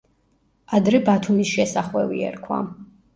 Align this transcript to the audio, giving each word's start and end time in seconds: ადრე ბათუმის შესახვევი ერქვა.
ადრე 0.77 1.01
ბათუმის 1.09 1.51
შესახვევი 1.57 2.23
ერქვა. 2.31 2.59